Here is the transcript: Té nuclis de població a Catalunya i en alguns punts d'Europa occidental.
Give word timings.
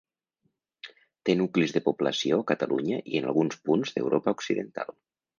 Té 1.29 1.33
nuclis 1.41 1.75
de 1.75 1.81
població 1.87 2.39
a 2.43 2.45
Catalunya 2.51 2.99
i 3.11 3.19
en 3.19 3.27
alguns 3.33 3.59
punts 3.69 3.93
d'Europa 3.99 4.33
occidental. 4.39 4.91